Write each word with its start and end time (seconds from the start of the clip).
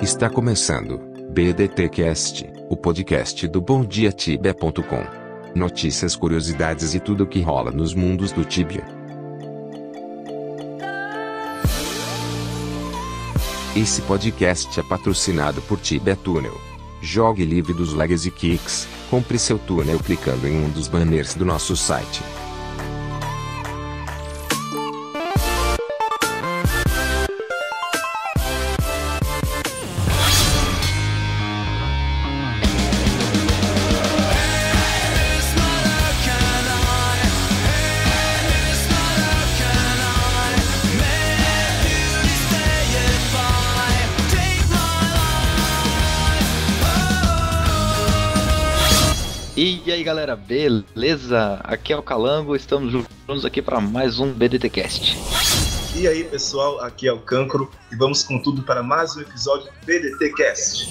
Está 0.00 0.30
começando 0.30 1.00
BDTcast, 1.30 2.48
o 2.70 2.76
podcast 2.76 3.48
do 3.48 3.60
BomDiaTibia.com. 3.60 5.04
Notícias, 5.56 6.14
curiosidades 6.14 6.94
e 6.94 7.00
tudo 7.00 7.24
o 7.24 7.26
que 7.26 7.40
rola 7.40 7.72
nos 7.72 7.94
mundos 7.94 8.30
do 8.30 8.44
Tibia. 8.44 8.84
Esse 13.74 14.00
podcast 14.02 14.78
é 14.78 14.84
patrocinado 14.84 15.60
por 15.62 15.80
Tibia 15.80 16.14
Tunnel. 16.14 16.56
Jogue 17.02 17.44
livre 17.44 17.74
dos 17.74 17.92
Legacy 17.92 18.30
Kicks. 18.30 18.86
Compre 19.10 19.36
seu 19.36 19.58
túnel 19.58 19.98
clicando 19.98 20.46
em 20.46 20.64
um 20.64 20.70
dos 20.70 20.86
banners 20.86 21.34
do 21.34 21.44
nosso 21.44 21.76
site. 21.76 22.22
E 49.60 49.90
aí 49.90 50.04
galera, 50.04 50.36
beleza? 50.36 51.58
Aqui 51.64 51.92
é 51.92 51.96
o 51.96 52.00
Calango, 52.00 52.54
estamos 52.54 52.92
juntos 52.92 53.44
aqui 53.44 53.60
para 53.60 53.80
mais 53.80 54.20
um 54.20 54.32
BDTcast. 54.32 55.18
E 55.96 56.06
aí 56.06 56.22
pessoal, 56.22 56.80
aqui 56.80 57.08
é 57.08 57.12
o 57.12 57.18
Cancro 57.18 57.68
e 57.90 57.96
vamos 57.96 58.22
com 58.22 58.40
tudo 58.40 58.62
para 58.62 58.84
mais 58.84 59.16
um 59.16 59.20
episódio 59.20 59.66
do 59.66 59.72
BDTcast. 59.84 60.88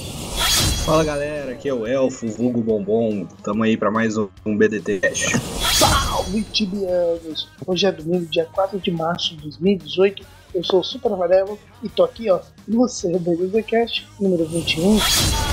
Fala 0.83 1.01
galera, 1.05 1.53
aqui 1.53 1.69
é 1.69 1.73
o 1.73 1.87
Elfo, 1.87 2.27
vulgo 2.27 2.61
Bombom, 2.61 3.25
tamo 3.41 3.63
aí 3.63 3.77
para 3.77 3.89
mais 3.89 4.17
um, 4.17 4.27
BDTcast. 4.45 5.39
Salve 5.73 6.43
tibianos! 6.51 7.47
Hoje 7.65 7.85
é 7.85 7.91
domingo, 7.93 8.25
dia 8.25 8.49
4 8.51 8.81
de 8.81 8.91
março 8.91 9.33
de 9.37 9.43
2018. 9.43 10.25
Eu 10.53 10.63
sou 10.65 10.81
o 10.81 10.83
Super 10.83 11.13
Amarelo 11.13 11.57
e 11.81 11.87
tô 11.87 12.03
aqui 12.03 12.29
ó 12.29 12.41
no 12.67 12.85
seu 12.89 13.17
BDTcast 13.17 14.05
número 14.19 14.45
21. 14.45 15.46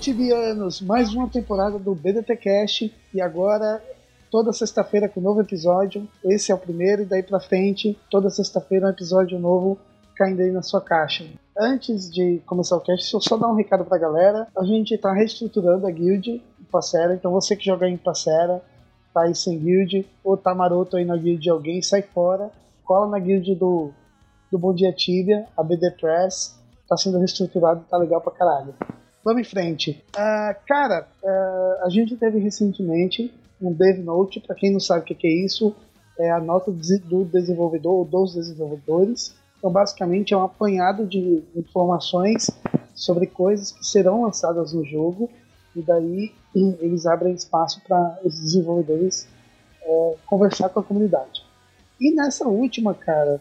Tibianos! 0.00 0.80
Mais 0.80 1.12
uma 1.12 1.28
temporada 1.28 1.78
do 1.78 1.94
BDT 1.94 2.34
Cast 2.36 2.94
e 3.12 3.20
agora 3.20 3.82
toda 4.30 4.50
sexta-feira 4.50 5.10
com 5.10 5.20
um 5.20 5.22
novo 5.22 5.42
episódio. 5.42 6.08
Esse 6.24 6.50
é 6.50 6.54
o 6.54 6.58
primeiro 6.58 7.02
e 7.02 7.04
daí 7.04 7.22
pra 7.22 7.38
frente, 7.38 7.98
toda 8.10 8.30
sexta-feira 8.30 8.86
um 8.86 8.90
episódio 8.90 9.38
novo 9.38 9.78
caindo 10.16 10.40
aí 10.40 10.50
na 10.50 10.62
sua 10.62 10.80
caixa. 10.80 11.26
Antes 11.56 12.10
de 12.10 12.40
começar 12.46 12.76
o 12.76 12.80
cast, 12.80 13.02
deixa 13.02 13.16
eu 13.16 13.20
só 13.20 13.36
dar 13.36 13.48
um 13.48 13.54
recado 13.54 13.84
pra 13.84 13.98
galera. 13.98 14.48
A 14.56 14.64
gente 14.64 14.96
tá 14.96 15.12
reestruturando 15.12 15.86
a 15.86 15.90
guild 15.90 16.30
em 16.30 16.64
Passera, 16.72 17.14
então 17.14 17.30
você 17.32 17.54
que 17.54 17.66
joga 17.66 17.86
em 17.86 17.98
Passera, 17.98 18.62
tá 19.12 19.24
aí 19.24 19.34
sem 19.34 19.58
guild, 19.58 20.08
ou 20.24 20.34
tá 20.34 20.54
maroto 20.54 20.96
aí 20.96 21.04
na 21.04 21.16
guild 21.16 21.42
de 21.42 21.50
alguém, 21.50 21.82
sai 21.82 22.00
fora, 22.00 22.50
cola 22.84 23.06
na 23.06 23.18
guild 23.18 23.54
do, 23.54 23.90
do 24.50 24.58
Bom 24.58 24.72
Dia 24.72 24.94
Tibia, 24.94 25.46
a 25.54 25.62
BD 25.62 25.90
Press, 25.90 26.58
tá 26.88 26.96
sendo 26.96 27.18
reestruturado, 27.18 27.84
tá 27.90 27.98
legal 27.98 28.22
pra 28.22 28.32
caralho. 28.32 28.74
Vamos 29.24 29.42
em 29.42 29.44
frente. 29.44 30.02
Ah, 30.16 30.56
cara, 30.66 31.06
ah, 31.24 31.82
a 31.84 31.90
gente 31.90 32.16
teve 32.16 32.38
recentemente 32.38 33.32
um 33.60 33.72
Dev 33.72 33.98
Note, 33.98 34.40
para 34.40 34.56
quem 34.56 34.72
não 34.72 34.80
sabe 34.80 35.02
o 35.02 35.04
que, 35.04 35.14
que 35.14 35.26
é 35.26 35.44
isso, 35.44 35.74
é 36.18 36.30
a 36.30 36.40
nota 36.40 36.70
do 36.70 37.24
desenvolvedor 37.24 37.92
ou 37.92 38.04
dos 38.04 38.34
desenvolvedores. 38.34 39.34
Então, 39.58 39.70
basicamente, 39.70 40.32
é 40.32 40.36
um 40.36 40.42
apanhado 40.42 41.06
de 41.06 41.42
informações 41.54 42.50
sobre 42.94 43.26
coisas 43.26 43.72
que 43.72 43.84
serão 43.84 44.22
lançadas 44.22 44.72
no 44.72 44.84
jogo, 44.84 45.30
e 45.76 45.82
daí 45.82 46.32
eles 46.80 47.06
abrem 47.06 47.34
espaço 47.34 47.82
para 47.86 48.18
os 48.24 48.40
desenvolvedores 48.40 49.28
é, 49.82 50.14
conversar 50.26 50.70
com 50.70 50.80
a 50.80 50.84
comunidade. 50.84 51.44
E 52.00 52.14
nessa 52.14 52.48
última, 52.48 52.94
cara, 52.94 53.40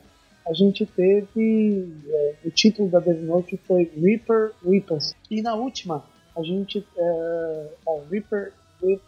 a 0.50 0.54
gente 0.54 0.84
teve 0.84 1.94
é, 2.08 2.36
o 2.44 2.50
título 2.50 2.90
da 2.90 3.00
Dev 3.00 3.22
Note 3.22 3.56
foi 3.68 3.84
Reaper 3.96 4.52
Weapons 4.66 5.14
e 5.30 5.44
na 5.44 5.54
última 5.54 6.04
a 6.36 6.42
gente 6.42 6.86
é, 6.98 7.74
Reaper 8.10 8.52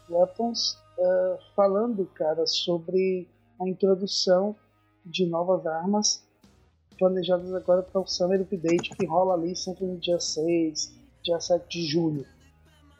Weapons 0.08 0.78
é, 1.00 1.40
falando 1.56 2.06
cara 2.14 2.46
sobre 2.46 3.28
a 3.60 3.68
introdução 3.68 4.56
de 5.04 5.26
novas 5.26 5.66
armas 5.66 6.24
planejadas 7.00 7.52
agora 7.56 7.82
para 7.82 8.02
o 8.02 8.06
Summer 8.06 8.42
Update 8.42 8.92
que 8.92 9.06
rola 9.08 9.34
ali 9.34 9.56
sempre 9.56 9.86
no 9.86 9.98
dia 9.98 10.20
6, 10.20 10.94
dia 11.24 11.40
7 11.40 11.68
de 11.68 11.88
julho. 11.88 12.24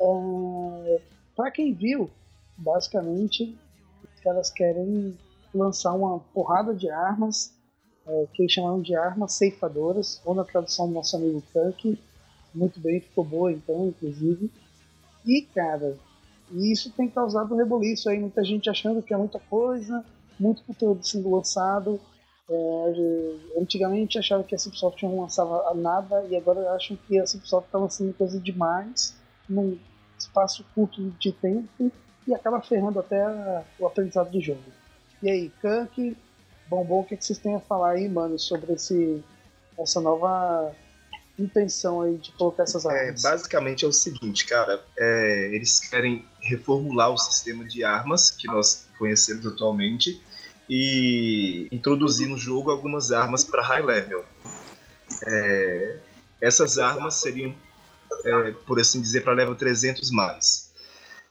É, 0.02 1.02
para 1.36 1.52
quem 1.52 1.76
viu, 1.76 2.10
basicamente 2.58 3.56
os 4.04 4.20
caras 4.22 4.50
querem 4.50 5.16
lançar 5.54 5.94
uma 5.94 6.20
porrada 6.34 6.74
de 6.74 6.90
armas 6.90 7.61
é, 8.12 8.28
que 8.34 8.44
eles 8.44 8.52
chamaram 8.52 8.82
de 8.82 8.94
armas 8.94 9.34
ceifadoras, 9.34 10.22
ou 10.26 10.36
na 10.36 10.44
tradução 10.44 10.88
do 10.88 10.94
nosso 10.94 11.16
amigo 11.16 11.42
Kirk, 11.54 11.98
muito 12.54 12.78
bem, 12.82 13.00
ficou 13.00 13.24
boa 13.24 13.52
então, 13.52 13.88
inclusive. 13.88 14.52
E, 15.26 15.44
cara, 15.44 15.98
isso 16.52 16.92
tem 16.92 17.08
causado 17.08 17.54
um 17.54 17.58
reboliço 17.58 18.10
aí, 18.10 18.20
muita 18.20 18.44
gente 18.44 18.70
achando 18.70 19.02
que 19.02 19.14
é 19.14 19.18
muita 19.18 19.40
coisa, 19.40 20.04
muito 20.38 20.62
conteúdo 20.64 21.06
sendo 21.06 21.34
lançado. 21.34 22.00
É, 22.50 23.62
antigamente 23.62 24.20
achava 24.20 24.44
que 24.44 24.54
a 24.54 24.58
Cipsoft 24.58 25.02
não 25.04 25.22
lançava 25.22 25.74
nada 25.74 26.26
e 26.30 26.36
agora 26.36 26.74
acham 26.74 26.98
que 27.08 27.18
a 27.18 27.26
Cipsoft 27.26 27.68
está 27.68 27.78
lançando 27.78 28.14
coisa 28.14 28.38
demais 28.38 29.16
num 29.48 29.78
espaço 30.20 30.66
curto 30.76 31.02
de 31.12 31.32
tempo 31.32 31.90
e 32.28 32.34
acaba 32.34 32.62
ferrando 32.62 33.00
até 33.00 33.24
o 33.80 33.88
aprendizado 33.88 34.32
do 34.32 34.42
jogo. 34.42 34.60
E 35.24 35.30
aí, 35.30 35.52
Kirk, 35.62 36.18
Bombom, 36.72 37.02
o 37.02 37.04
que, 37.04 37.18
que 37.18 37.26
vocês 37.26 37.38
têm 37.38 37.54
a 37.54 37.60
falar 37.60 37.92
aí, 37.92 38.08
mano, 38.08 38.40
sobre 38.40 38.72
esse, 38.72 39.22
essa 39.78 40.00
nova 40.00 40.74
intenção 41.38 42.02
aí 42.02 42.16
de 42.16 42.32
colocar 42.32 42.64
essas 42.64 42.86
armas? 42.86 43.26
É, 43.26 43.30
basicamente 43.30 43.84
é 43.84 43.88
o 43.90 43.92
seguinte, 43.92 44.46
cara, 44.46 44.82
é, 44.98 45.50
eles 45.52 45.80
querem 45.80 46.26
reformular 46.40 47.12
o 47.12 47.18
sistema 47.18 47.66
de 47.66 47.84
armas 47.84 48.32
que 48.32 48.48
nós 48.48 48.88
conhecemos 48.98 49.46
atualmente 49.46 50.24
e 50.70 51.68
introduzir 51.74 52.30
no 52.30 52.38
jogo 52.38 52.72
algumas 52.72 53.12
armas 53.12 53.44
para 53.44 53.62
high 53.62 53.84
level. 53.84 54.24
É, 55.28 55.98
essas 56.40 56.78
armas 56.78 57.16
seriam, 57.16 57.54
é, 58.24 58.52
por 58.66 58.80
assim 58.80 59.02
dizer, 59.02 59.26
para 59.26 59.34
level 59.34 59.56
300 59.56 60.10
mais. 60.10 60.72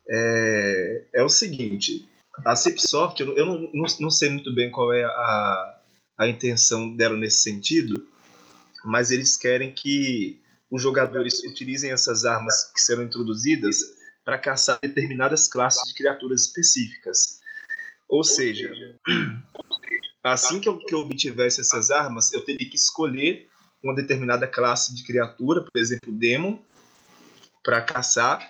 É, 0.06 1.04
é 1.14 1.22
o 1.22 1.30
seguinte, 1.30 2.09
a 2.44 2.56
Cipsoft, 2.56 3.20
eu, 3.20 3.46
não, 3.46 3.70
não, 3.72 3.86
não, 4.00 4.10
sei 4.10 4.30
muito 4.30 4.54
bem 4.54 4.70
qual 4.70 4.92
é 4.92 5.04
a, 5.04 5.80
a 6.18 6.28
intenção 6.28 6.94
dela 6.96 7.16
nesse 7.16 7.42
sentido, 7.42 8.06
mas 8.84 9.10
eles 9.10 9.36
querem 9.36 9.72
que 9.72 10.40
os 10.70 10.82
jogadores 10.82 11.42
utilizem 11.44 11.90
essas 11.90 12.24
armas 12.24 12.70
que 12.72 12.80
serão 12.80 13.02
introduzidas 13.02 13.78
para 14.24 14.38
caçar 14.38 14.78
determinadas 14.80 15.48
classes 15.48 15.88
de 15.88 15.94
criaturas 15.94 16.42
específicas. 16.42 17.40
Ou 18.08 18.22
seja, 18.22 18.72
assim 20.22 20.60
que 20.60 20.68
eu, 20.68 20.78
que 20.78 20.94
eu 20.94 21.00
obtivesse 21.00 21.60
essas 21.60 21.90
armas, 21.90 22.32
eu 22.32 22.44
teria 22.44 22.68
que 22.68 22.76
escolher 22.76 23.48
uma 23.82 23.94
determinada 23.94 24.46
classe 24.46 24.94
de 24.94 25.04
criatura, 25.04 25.62
por 25.62 25.80
exemplo, 25.80 26.12
Demon, 26.12 26.58
para 27.62 27.80
caçar, 27.80 28.48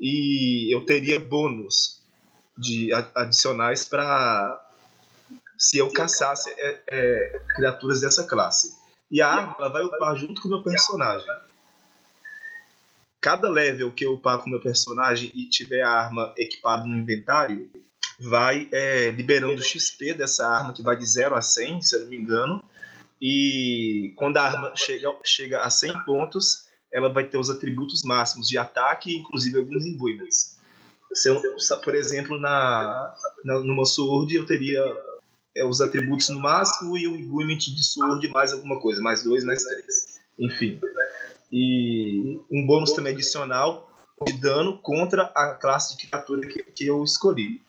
e 0.00 0.74
eu 0.74 0.84
teria 0.84 1.20
bônus 1.20 1.99
de 2.60 2.92
adicionais 3.14 3.84
para 3.84 4.60
se 5.58 5.78
eu 5.78 5.92
caçasse 5.92 6.50
é, 6.50 6.82
é, 6.88 7.40
criaturas 7.54 8.00
dessa 8.00 8.24
classe. 8.24 8.78
E 9.10 9.20
a 9.20 9.28
arma 9.28 9.56
ela 9.58 9.68
vai 9.68 9.82
upar 9.82 10.16
junto 10.16 10.40
com 10.40 10.48
o 10.48 10.50
meu 10.50 10.62
personagem. 10.62 11.26
Cada 13.20 13.48
level 13.48 13.92
que 13.92 14.04
eu 14.04 14.14
upar 14.14 14.38
com 14.38 14.46
o 14.46 14.50
meu 14.50 14.60
personagem 14.60 15.30
e 15.34 15.48
tiver 15.48 15.82
a 15.82 15.90
arma 15.90 16.32
equipada 16.36 16.86
no 16.86 16.96
inventário, 16.96 17.70
vai 18.18 18.68
é, 18.72 19.10
liberando 19.10 19.62
XP 19.62 20.14
dessa 20.14 20.46
arma, 20.46 20.72
que 20.72 20.82
vai 20.82 20.96
de 20.96 21.04
0 21.04 21.34
a 21.34 21.42
100, 21.42 21.82
se 21.82 21.96
eu 21.96 22.00
não 22.02 22.08
me 22.08 22.16
engano. 22.16 22.64
E 23.20 24.14
quando 24.16 24.38
a 24.38 24.44
arma 24.44 24.72
chega, 24.74 25.14
chega 25.24 25.60
a 25.60 25.68
100 25.68 26.04
pontos, 26.04 26.66
ela 26.92 27.12
vai 27.12 27.24
ter 27.24 27.36
os 27.36 27.50
atributos 27.50 28.02
máximos 28.02 28.48
de 28.48 28.56
ataque, 28.56 29.14
inclusive 29.14 29.58
alguns 29.58 29.84
imbuíveis. 29.84 30.59
Se 31.12 31.28
eu, 31.28 31.42
por 31.82 31.94
exemplo, 31.94 32.38
na, 32.38 33.14
na, 33.44 33.58
numa 33.60 33.84
Sword 33.84 34.34
eu 34.34 34.46
teria 34.46 34.82
é, 35.56 35.64
os 35.64 35.80
atributos 35.80 36.28
no 36.28 36.40
máximo 36.40 36.96
e 36.96 37.06
o 37.06 37.16
Imbuement 37.16 37.58
de 37.58 37.82
Sword 37.82 38.28
mais 38.28 38.52
alguma 38.52 38.80
coisa, 38.80 39.02
mais 39.02 39.22
dois, 39.22 39.44
mais 39.44 39.62
três. 39.62 40.20
Enfim. 40.38 40.80
E 41.52 42.40
um 42.50 42.66
bônus 42.66 42.92
também 42.92 43.12
adicional 43.12 43.90
de 44.24 44.34
dano 44.34 44.78
contra 44.78 45.24
a 45.34 45.54
classe 45.54 45.96
de 45.96 46.06
criatura 46.06 46.46
que, 46.46 46.62
que 46.62 46.86
eu 46.86 47.02
escolhi. 47.02 47.62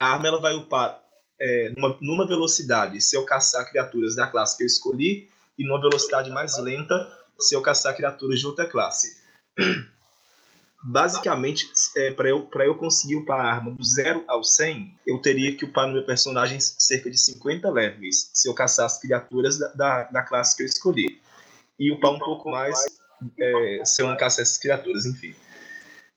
a 0.00 0.12
arma 0.12 0.28
ela 0.28 0.40
vai 0.40 0.54
upar 0.54 1.00
é, 1.38 1.72
numa, 1.76 1.96
numa 2.00 2.26
velocidade 2.26 3.00
se 3.00 3.16
eu 3.16 3.24
caçar 3.24 3.68
criaturas 3.68 4.16
da 4.16 4.26
classe 4.26 4.56
que 4.56 4.62
eu 4.62 4.66
escolhi 4.66 5.28
e 5.58 5.64
numa 5.64 5.80
velocidade 5.80 6.30
mais 6.30 6.58
lenta 6.58 7.12
se 7.38 7.54
eu 7.54 7.62
caçar 7.62 7.94
criaturas 7.94 8.40
de 8.40 8.46
outra 8.46 8.66
classe. 8.66 9.20
Basicamente, 10.88 11.68
é, 11.96 12.12
para 12.12 12.28
eu, 12.28 12.48
eu 12.60 12.74
conseguir 12.76 13.16
upar 13.16 13.40
a 13.40 13.50
arma 13.54 13.72
do 13.72 13.82
0 13.82 14.22
ao 14.28 14.44
100, 14.44 14.96
eu 15.04 15.18
teria 15.18 15.56
que 15.56 15.64
upar 15.64 15.88
no 15.88 15.94
meu 15.94 16.06
personagem 16.06 16.60
cerca 16.60 17.10
de 17.10 17.18
50 17.18 17.68
levels, 17.68 18.30
se 18.32 18.48
eu 18.48 18.54
caçasse 18.54 19.00
criaturas 19.00 19.58
da, 19.58 19.66
da, 19.72 20.02
da 20.04 20.22
classe 20.22 20.56
que 20.56 20.62
eu 20.62 20.66
escolhi. 20.66 21.20
E 21.76 21.90
upar 21.90 22.12
um 22.12 22.20
pouco 22.20 22.48
mais 22.52 22.78
é, 23.36 23.82
se 23.84 24.00
eu 24.00 24.06
não 24.06 24.16
caçar 24.16 24.42
essas 24.42 24.58
criaturas, 24.58 25.04
enfim. 25.06 25.34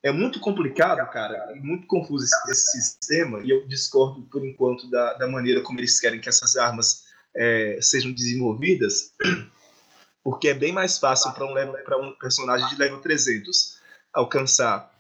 É 0.04 0.12
muito 0.12 0.40
complicado, 0.40 1.10
cara, 1.10 1.52
e 1.56 1.60
muito 1.60 1.88
confuso 1.88 2.26
esse, 2.26 2.52
esse, 2.52 2.72
sistema, 2.80 3.42
e 3.44 3.50
eu 3.50 3.68
discordo 3.68 4.22
por 4.22 4.46
enquanto 4.46 4.88
da, 4.92 5.14
da 5.16 5.28
maneira 5.28 5.62
como 5.62 5.80
eles 5.80 6.00
querem 6.00 6.22
que 6.22 6.30
essas 6.30 6.56
armas 6.56 7.06
é, 7.36 7.80
sejam 7.82 8.12
desenvolvidas, 8.12 9.14
porque 10.24 10.50
é 10.50 10.54
bem 10.54 10.72
mais 10.72 11.00
fácil 11.00 11.32
para 11.32 11.44
um, 11.44 12.08
um 12.08 12.14
personagem 12.20 12.70
de 12.70 12.76
level 12.76 13.02
300 13.02 13.79
alcançar, 14.14 14.92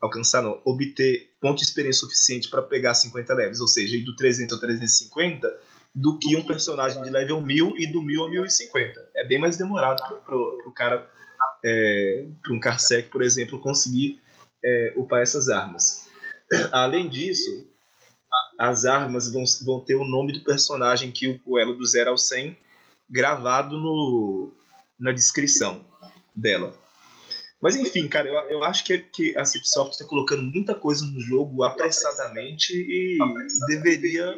alcançar 0.00 0.42
não, 0.42 0.60
obter 0.64 1.30
ponto 1.40 1.58
de 1.58 1.64
experiência 1.64 2.00
suficiente 2.00 2.48
para 2.48 2.62
pegar 2.62 2.94
50 2.94 3.34
levels, 3.34 3.60
ou 3.60 3.68
seja, 3.68 3.96
ir 3.96 4.04
do 4.04 4.16
300 4.16 4.54
ao 4.54 4.60
350, 4.60 5.60
do 5.94 6.18
que 6.18 6.36
um 6.36 6.44
personagem 6.44 7.02
de 7.02 7.10
level 7.10 7.40
1000 7.40 7.74
e 7.78 7.86
do 7.86 8.02
1000 8.02 8.22
ao 8.22 8.30
1050. 8.30 9.10
É 9.14 9.24
bem 9.24 9.38
mais 9.38 9.56
demorado 9.56 10.02
para 10.24 10.36
o 10.36 10.72
cara, 10.74 11.08
é, 11.64 12.26
para 12.42 12.52
um 12.52 12.60
Carsec, 12.60 13.08
por 13.08 13.22
exemplo, 13.22 13.58
conseguir 13.60 14.20
é, 14.64 14.92
upar 14.96 15.22
essas 15.22 15.48
armas. 15.48 16.06
Além 16.70 17.08
disso, 17.08 17.66
as 18.58 18.84
armas 18.84 19.32
vão, 19.32 19.44
vão 19.64 19.80
ter 19.80 19.94
o 19.94 20.04
nome 20.04 20.32
do 20.32 20.44
personagem 20.44 21.10
que 21.10 21.40
o 21.44 21.58
elo 21.58 21.74
do 21.74 21.86
0 21.86 22.10
ao 22.10 22.18
100 22.18 22.56
gravado 23.08 23.78
no, 23.78 24.52
na 24.98 25.12
descrição 25.12 25.84
dela. 26.34 26.74
Mas 27.60 27.76
enfim, 27.76 28.08
cara, 28.08 28.28
eu, 28.28 28.34
eu 28.50 28.64
acho 28.64 28.84
que, 28.84 28.98
que 28.98 29.36
a 29.36 29.44
Cipsoft 29.44 29.92
está 29.92 30.04
colocando 30.04 30.42
muita 30.42 30.74
coisa 30.74 31.04
no 31.06 31.20
jogo 31.20 31.62
apressadamente 31.62 32.72
e 32.72 33.18
deveria 33.66 34.34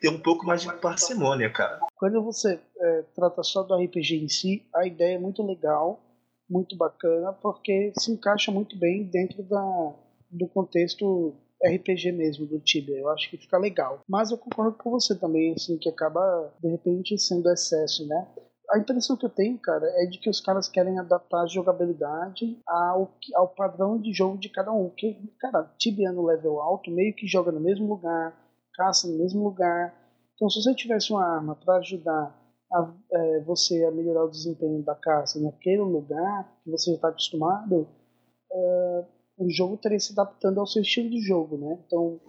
ter 0.00 0.08
um 0.08 0.20
pouco 0.20 0.44
mais 0.44 0.62
de 0.62 0.72
parcimônia, 0.74 1.50
cara. 1.50 1.80
Quando 1.96 2.22
você 2.22 2.60
é, 2.78 3.04
trata 3.14 3.42
só 3.42 3.62
do 3.62 3.74
RPG 3.74 4.16
em 4.16 4.28
si, 4.28 4.66
a 4.74 4.86
ideia 4.86 5.16
é 5.16 5.18
muito 5.18 5.42
legal, 5.42 6.00
muito 6.48 6.76
bacana, 6.76 7.32
porque 7.32 7.92
se 7.98 8.12
encaixa 8.12 8.52
muito 8.52 8.78
bem 8.78 9.04
dentro 9.04 9.42
da, 9.42 9.94
do 10.30 10.46
contexto 10.48 11.34
RPG 11.64 12.12
mesmo 12.12 12.46
do 12.46 12.60
Tibia. 12.60 12.98
Eu 12.98 13.08
acho 13.10 13.30
que 13.30 13.38
fica 13.38 13.58
legal. 13.58 14.00
Mas 14.08 14.30
eu 14.30 14.38
concordo 14.38 14.76
com 14.76 14.90
você 14.90 15.18
também, 15.18 15.54
assim, 15.54 15.78
que 15.78 15.88
acaba 15.88 16.52
de 16.62 16.68
repente 16.68 17.18
sendo 17.18 17.50
excesso, 17.50 18.06
né? 18.06 18.28
A 18.70 18.78
impressão 18.78 19.16
que 19.16 19.24
eu 19.24 19.30
tenho, 19.30 19.58
cara, 19.58 19.86
é 20.02 20.06
de 20.06 20.18
que 20.18 20.28
os 20.28 20.40
caras 20.40 20.68
querem 20.68 20.98
adaptar 20.98 21.42
a 21.42 21.46
jogabilidade 21.46 22.60
ao, 22.66 23.12
ao 23.34 23.48
padrão 23.48 24.00
de 24.00 24.12
jogo 24.12 24.38
de 24.38 24.48
cada 24.48 24.72
um. 24.72 24.88
Porque, 24.88 25.16
cara, 25.38 25.70
Tibia 25.78 26.12
no 26.12 26.24
level 26.24 26.60
alto 26.60 26.90
meio 26.90 27.14
que 27.14 27.26
joga 27.26 27.52
no 27.52 27.60
mesmo 27.60 27.88
lugar, 27.88 28.34
caça 28.74 29.08
no 29.08 29.18
mesmo 29.18 29.44
lugar. 29.44 29.94
Então, 30.34 30.50
se 30.50 30.62
você 30.62 30.74
tivesse 30.74 31.12
uma 31.12 31.24
arma 31.24 31.56
para 31.56 31.78
ajudar 31.78 32.34
a, 32.72 32.94
é, 33.12 33.40
você 33.40 33.84
a 33.84 33.90
melhorar 33.90 34.24
o 34.24 34.30
desempenho 34.30 34.82
da 34.82 34.94
caça 34.94 35.40
naquele 35.40 35.82
lugar 35.82 36.52
que 36.62 36.70
você 36.70 36.90
já 36.90 36.96
está 36.96 37.08
acostumado, 37.08 37.88
é, 38.52 39.04
o 39.38 39.50
jogo 39.50 39.76
teria 39.76 40.00
se 40.00 40.12
adaptando 40.12 40.60
ao 40.60 40.66
seu 40.66 40.82
estilo 40.82 41.10
de 41.10 41.20
jogo, 41.20 41.56
né? 41.56 41.78
Então, 41.86 42.20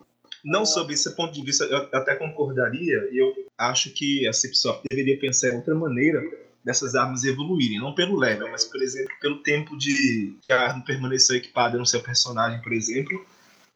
não 0.48 0.66
sob 0.66 0.94
esse 0.94 1.14
ponto 1.14 1.34
de 1.34 1.42
vista, 1.44 1.66
eu 1.66 1.90
até 1.92 2.16
concordaria, 2.16 3.10
e 3.12 3.18
eu 3.18 3.34
acho 3.58 3.92
que 3.92 4.26
a 4.26 4.32
Cipsoft 4.32 4.84
deveria 4.90 5.20
pensar 5.20 5.50
em 5.50 5.58
outra 5.58 5.76
maneira 5.76 6.24
dessas 6.64 6.96
armas 6.96 7.26
evoluírem, 7.26 7.80
não 7.80 7.94
pelo 7.94 8.18
level, 8.18 8.50
mas, 8.50 8.64
por 8.64 8.82
exemplo, 8.82 9.14
pelo 9.20 9.44
tempo 9.44 9.78
de 9.78 10.38
que 10.42 10.54
a 10.54 10.70
arma 10.70 10.86
permaneceu 10.86 11.36
equipada 11.36 11.78
no 11.78 11.86
seu 11.86 12.02
personagem, 12.02 12.62
por 12.62 12.72
exemplo, 12.72 13.26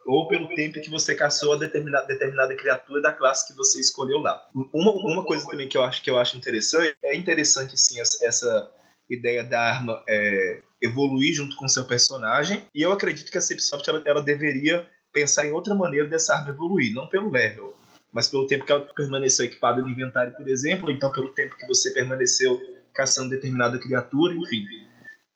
ou 0.06 0.30
pelo 0.30 0.48
tempo 0.56 0.80
que 0.80 0.90
você 0.90 1.14
caçou 1.14 1.54
a 1.54 1.58
determinada, 1.58 2.08
determinada 2.08 2.56
criatura 2.56 3.02
da 3.02 3.12
classe 3.12 3.48
que 3.48 3.58
você 3.58 3.82
escolheu 3.82 4.20
lá. 4.20 4.42
Uma, 4.74 4.92
uma 4.92 5.26
coisa 5.26 5.46
também 5.46 5.68
que 5.68 5.78
eu 5.78 5.84
acho 5.84 6.02
que 6.02 6.10
eu 6.10 6.18
acho 6.18 6.38
interessante, 6.38 6.96
é 7.04 7.16
interessante 7.16 7.78
sim 7.78 8.00
essa, 8.00 8.72
ideia 9.10 9.44
da 9.44 9.60
arma 9.60 10.02
é, 10.08 10.62
evoluir 10.82 11.34
junto 11.34 11.58
com 11.58 11.68
seu 11.68 11.84
personagem, 11.84 12.64
e 12.74 12.82
eu 12.82 12.94
acredito 12.94 13.30
que 13.30 13.38
a 13.38 13.42
Cipsoft 13.42 13.86
ela, 13.90 14.02
ela 14.06 14.22
deveria 14.22 14.88
pensar 15.12 15.46
em 15.46 15.52
outra 15.52 15.76
maneira 15.76 16.08
dessa 16.08 16.36
arma 16.36 16.50
evoluir, 16.50 16.94
não 16.94 17.08
pelo 17.08 17.30
level, 17.30 17.76
mas 18.12 18.28
pelo 18.28 18.48
tempo 18.48 18.66
que 18.66 18.72
ela 18.72 18.82
permaneceu 18.82 19.46
equipada 19.46 19.82
no 19.82 19.90
inventário, 19.90 20.34
por 20.36 20.48
exemplo, 20.48 20.88
ou 20.88 20.92
então 20.92 21.12
pelo 21.12 21.30
tempo 21.30 21.56
que 21.56 21.68
você 21.68 21.92
permaneceu 21.92 22.60
caçando 22.94 23.30
determinada 23.30 23.80
criatura, 23.80 24.34
enfim. 24.34 24.66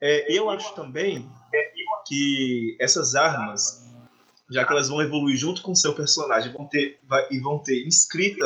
É, 0.01 0.31
eu 0.31 0.50
acho 0.50 0.75
também 0.75 1.30
que 2.06 2.77
essas 2.80 3.16
armas, 3.16 3.83
já 4.50 4.66
que 4.66 4.72
elas 4.72 4.89
vão 4.89 5.01
evoluir 5.01 5.38
junto 5.38 5.62
com 5.62 5.72
o 5.72 5.75
seu 5.75 5.94
personagem, 5.94 6.51
vão 6.51 6.68
ter, 6.68 7.00
vai, 7.07 7.25
e 7.31 7.39
vão 7.39 7.60
ter 7.60 7.86
inscrita 7.86 8.45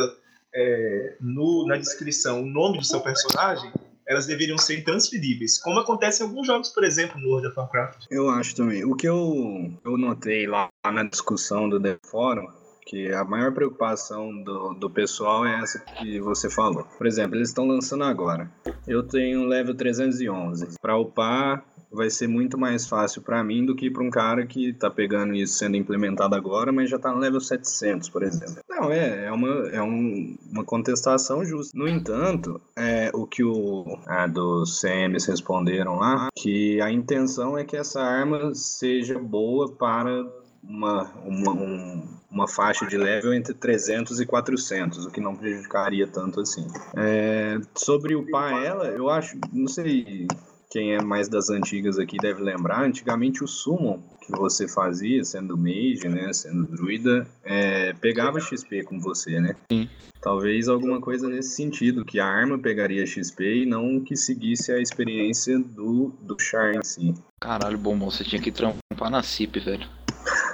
é, 0.54 1.16
no, 1.20 1.66
na 1.68 1.78
descrição 1.78 2.44
o 2.44 2.46
nome 2.46 2.78
do 2.78 2.86
seu 2.86 3.02
personagem, 3.02 3.72
elas 4.10 4.26
deveriam 4.26 4.58
ser 4.58 4.80
intransferíveis, 4.80 5.62
como 5.62 5.80
acontece 5.80 6.24
em 6.24 6.26
alguns 6.26 6.48
jogos, 6.48 6.70
por 6.70 6.84
exemplo, 6.84 7.22
no 7.22 7.30
World 7.30 7.48
of 7.50 7.60
Warcraft. 7.60 8.08
Eu 8.10 8.28
acho 8.28 8.56
também. 8.56 8.84
O 8.84 8.96
que 8.96 9.08
eu, 9.08 9.72
eu 9.86 9.98
notei 10.00 10.48
lá 10.48 10.68
na 10.84 11.04
discussão 11.04 11.70
do 11.70 11.80
The 11.80 12.00
Forum 12.10 12.48
que 12.90 13.14
a 13.14 13.24
maior 13.24 13.54
preocupação 13.54 14.42
do, 14.42 14.74
do 14.74 14.90
pessoal 14.90 15.46
é 15.46 15.60
essa 15.60 15.78
que 15.78 16.20
você 16.20 16.50
falou. 16.50 16.84
Por 16.98 17.06
exemplo, 17.06 17.36
eles 17.36 17.50
estão 17.50 17.68
lançando 17.68 18.04
agora. 18.04 18.50
Eu 18.88 19.04
tenho 19.04 19.46
level 19.46 19.76
311. 19.76 20.80
Para 20.82 20.98
upar, 20.98 21.64
vai 21.92 22.10
ser 22.10 22.28
muito 22.28 22.58
mais 22.58 22.88
fácil 22.88 23.22
para 23.22 23.44
mim 23.44 23.66
do 23.66 23.76
que 23.76 23.90
para 23.90 24.04
um 24.04 24.10
cara 24.10 24.46
que 24.46 24.74
tá 24.74 24.90
pegando 24.90 25.34
isso 25.34 25.58
sendo 25.58 25.76
implementado 25.76 26.36
agora, 26.36 26.72
mas 26.72 26.90
já 26.90 27.00
tá 27.00 27.12
no 27.12 27.20
level 27.20 27.42
700, 27.42 28.10
por 28.10 28.24
exemplo. 28.24 28.58
Não, 28.70 28.92
é, 28.92 29.26
é 29.26 29.32
uma, 29.32 29.50
é 29.70 29.82
um, 29.82 30.38
uma 30.52 30.64
contestação 30.64 31.44
justa. 31.44 31.78
No 31.78 31.88
entanto, 31.88 32.62
é, 32.76 33.12
o 33.14 33.26
que 33.26 33.44
o, 33.44 33.98
a 34.06 34.28
dos 34.28 34.80
CMs 34.80 35.26
responderam 35.28 35.96
lá, 35.96 36.30
que 36.38 36.80
a 36.82 36.92
intenção 36.92 37.58
é 37.58 37.64
que 37.64 37.76
essa 37.76 38.02
arma 38.02 38.54
seja 38.54 39.18
boa 39.18 39.72
para 39.72 40.26
uma, 40.64 41.12
uma, 41.26 41.52
um, 41.52 42.08
uma 42.30 42.48
faixa 42.48 42.86
de 42.86 42.98
level 42.98 43.34
entre 43.34 43.54
300 43.54 44.20
e 44.20 44.26
400, 44.26 45.06
o 45.06 45.12
que 45.12 45.20
não 45.20 45.36
prejudicaria 45.36 46.06
tanto 46.06 46.42
assim. 46.42 46.68
É, 46.96 47.60
sobre 47.76 48.16
upar 48.16 48.64
ela, 48.64 48.88
eu 48.88 49.10
acho, 49.10 49.38
não 49.52 49.68
sei 49.68 50.28
quem 50.70 50.94
é 50.94 51.02
mais 51.02 51.28
das 51.28 51.50
antigas 51.50 51.98
aqui 51.98 52.18
deve 52.18 52.44
lembrar, 52.44 52.84
antigamente 52.84 53.44
o 53.44 53.48
summon 53.48 54.00
que 54.22 54.32
você 54.32 54.68
fazia, 54.68 55.24
sendo 55.24 55.58
mage, 55.58 56.08
né, 56.08 56.32
sendo 56.32 56.68
druida, 56.68 57.28
é, 57.44 57.94
pegava 57.94 58.40
XP 58.40 58.84
com 58.84 59.00
você, 59.00 59.40
né? 59.40 59.56
Sim. 59.72 59.90
Talvez 60.22 60.68
alguma 60.68 61.02
coisa 61.02 61.28
nesse 61.28 61.56
sentido, 61.56 62.06
que 62.06 62.20
a 62.20 62.26
arma 62.26 62.60
pegaria 62.60 63.06
XP 63.06 63.64
e 63.64 63.66
não 63.66 64.00
que 64.00 64.16
seguisse 64.16 64.72
a 64.72 64.80
experiência 64.80 65.58
do, 65.58 66.14
do 66.22 66.38
char 66.40 66.76
em 66.76 66.84
si. 66.84 67.16
Caralho, 67.40 67.78
bom, 67.78 67.98
você 67.98 68.24
tinha 68.24 68.42
que 68.42 68.52
trampar 68.52 69.10
na 69.10 69.24
CIP, 69.24 69.60
velho. 69.60 69.88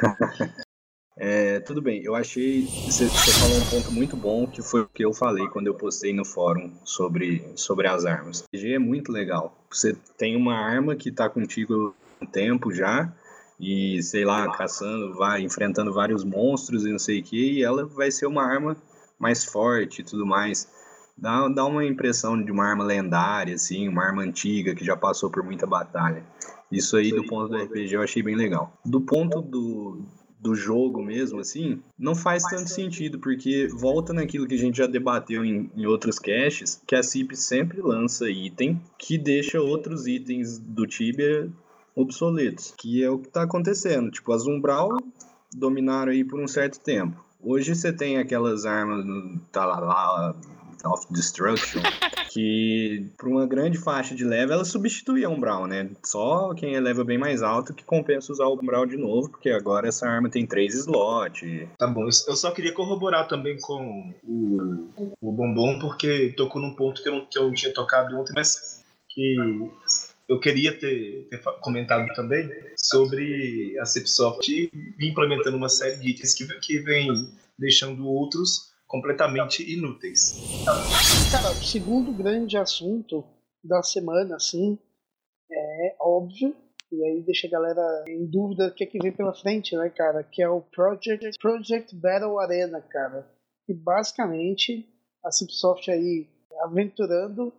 É, 1.18 1.62
tudo 1.62 1.82
bem, 1.82 2.04
eu 2.04 2.14
achei. 2.14 2.64
Você, 2.66 3.08
você, 3.08 3.32
falou 3.32 3.58
um 3.58 3.66
ponto 3.70 3.92
muito 3.92 4.18
bom 4.18 4.46
que 4.46 4.62
foi 4.62 4.82
o 4.82 4.88
que 4.88 5.06
eu 5.06 5.14
falei 5.14 5.48
quando 5.48 5.68
eu 5.68 5.74
postei 5.74 6.14
no 6.14 6.26
fórum 6.26 6.74
sobre, 6.84 7.54
sobre 7.56 7.88
as 7.88 8.06
armas. 8.06 8.42
O 8.42 8.44
RPG 8.44 8.74
é 8.74 8.80
muito 8.80 9.12
legal. 9.14 9.58
Você 9.72 9.96
tem 10.18 10.36
uma 10.36 10.56
arma 10.56 10.96
que 10.96 11.10
está 11.10 11.30
contigo 11.30 11.96
há 12.20 12.26
um 12.26 12.28
tempo 12.28 12.74
já, 12.74 13.14
e 13.58 14.04
sei 14.04 14.26
lá, 14.26 14.52
caçando, 14.58 15.14
vai 15.14 15.42
enfrentando 15.42 15.94
vários 15.94 16.24
monstros 16.26 16.86
e 16.86 16.92
não 16.92 17.00
sei 17.00 17.22
o 17.22 17.24
que, 17.24 17.60
e 17.60 17.64
ela 17.64 17.86
vai 17.86 18.12
ser 18.12 18.26
uma 18.26 18.44
arma 18.44 18.76
mais 19.18 19.46
forte 19.46 20.02
e 20.02 20.04
tudo 20.04 20.26
mais. 20.26 20.70
Dá, 21.18 21.48
dá 21.48 21.66
uma 21.66 21.86
impressão 21.86 22.42
de 22.42 22.52
uma 22.52 22.66
arma 22.66 22.84
lendária, 22.84 23.56
assim, 23.56 23.88
uma 23.88 24.04
arma 24.04 24.22
antiga 24.22 24.76
que 24.76 24.84
já 24.84 24.98
passou 24.98 25.30
por 25.30 25.44
muita 25.44 25.66
batalha. 25.66 26.26
Isso 26.70 26.98
aí, 26.98 27.10
do 27.10 27.26
ponto 27.26 27.48
do 27.48 27.58
RPG, 27.58 27.96
eu 27.96 28.02
achei 28.02 28.22
bem 28.22 28.36
legal. 28.36 28.74
Do 28.84 29.00
ponto 29.00 29.42
do, 29.42 30.04
do 30.46 30.54
jogo 30.54 31.02
mesmo, 31.02 31.40
assim, 31.40 31.82
não 31.98 32.14
faz 32.14 32.44
tanto 32.44 32.70
sentido, 32.70 33.18
porque 33.18 33.68
volta 33.68 34.14
naquilo 34.14 34.46
que 34.46 34.54
a 34.54 34.60
gente 34.60 34.78
já 34.78 34.86
debateu 34.86 35.44
em, 35.44 35.72
em 35.76 35.88
outros 35.88 36.20
caches, 36.20 36.80
que 36.86 36.96
a 36.96 37.02
CIP 37.02 37.36
sempre 37.36 37.82
lança 37.82 38.30
item 38.30 38.80
que 38.96 39.18
deixa 39.18 39.60
outros 39.60 40.06
itens 40.06 40.60
do 40.60 40.86
Tibia 40.86 41.52
obsoletos, 41.96 42.76
que 42.78 43.04
é 43.04 43.10
o 43.10 43.18
que 43.18 43.28
está 43.28 43.42
acontecendo. 43.42 44.12
Tipo, 44.12 44.34
as 44.34 44.46
Umbral 44.46 44.90
dominaram 45.52 46.12
aí 46.12 46.24
por 46.24 46.40
um 46.40 46.48
certo 46.48 46.80
tempo. 46.80 47.26
Hoje 47.42 47.76
você 47.76 47.92
tem 47.92 48.18
aquelas 48.18 48.66
armas, 48.66 49.04
tá 49.52 49.66
lá, 49.66 49.80
lá 49.80 50.36
of 50.86 51.08
Destruction, 51.12 51.82
que 52.36 53.10
para 53.18 53.30
uma 53.30 53.48
grande 53.48 53.78
faixa 53.78 54.14
de 54.14 54.26
level 54.26 54.56
ela 54.56 54.66
substitui 54.66 55.24
a 55.24 55.30
Umbral, 55.30 55.68
né? 55.68 55.90
Só 56.04 56.54
quem 56.54 56.76
é 56.76 56.82
level 56.82 57.06
bem 57.06 57.18
mais 57.18 57.42
alto 57.42 57.74
que 57.74 57.86
compensa 57.86 58.34
usar 58.34 58.46
o 58.48 58.56
Umbral 58.56 58.86
de 58.86 58.98
novo, 58.98 59.30
porque 59.30 59.50
agora 59.50 59.88
essa 59.88 60.06
arma 60.06 60.30
tem 60.30 60.46
três 60.46 60.76
slots. 60.76 61.66
Tá 61.78 61.88
bom, 61.88 62.04
eu 62.04 62.36
só 62.36 62.52
queria 62.52 62.74
corroborar 62.74 63.30
também 63.30 63.58
com 63.62 64.14
o, 64.22 64.90
o 65.22 65.32
Bombom, 65.32 65.80
porque 65.80 66.34
tocou 66.36 66.62
num 66.62 66.76
ponto 66.76 67.02
que 67.02 67.08
eu, 67.08 67.26
que 67.26 67.40
eu 67.40 67.54
tinha 67.54 67.74
tocado 67.74 68.20
ontem, 68.20 68.34
mas 68.36 68.84
que 69.08 69.38
eu 70.28 70.38
queria 70.38 70.78
ter, 70.78 71.30
ter 71.30 71.42
comentado 71.62 72.06
também 72.16 72.50
sobre 72.76 73.80
a 73.80 73.86
Cipsoft 73.86 74.70
implementando 75.00 75.56
uma 75.56 75.70
série 75.70 75.96
de 75.96 76.10
itens 76.10 76.34
que, 76.34 76.46
que 76.60 76.80
vem 76.80 77.32
deixando 77.58 78.06
outros 78.06 78.75
completamente 78.88 79.64
inúteis. 79.64 80.36
Cara, 81.32 81.52
o 81.52 81.64
segundo 81.64 82.12
grande 82.12 82.58
assunto 82.58 83.24
da 83.64 83.82
semana, 83.82 84.36
assim, 84.36 84.78
é 85.52 85.96
óbvio, 86.00 86.56
e 86.92 87.04
aí 87.04 87.22
deixa 87.24 87.48
a 87.48 87.50
galera 87.50 88.06
em 88.08 88.26
dúvida 88.26 88.68
o 88.68 88.74
que 88.74 88.84
é 88.84 88.88
que 88.88 89.00
vem 89.00 89.12
pela 89.12 89.34
frente, 89.34 89.76
né, 89.76 89.90
cara? 89.90 90.24
Que 90.24 90.42
é 90.42 90.50
o 90.50 90.62
Project, 90.62 91.38
Project 91.42 91.96
Battle 91.96 92.40
Arena, 92.40 92.82
cara. 92.82 93.28
E 93.68 93.74
basicamente 93.74 94.88
a 95.24 95.32
Cipsoft 95.32 95.90
aí 95.90 96.28
aventurando 96.62 97.52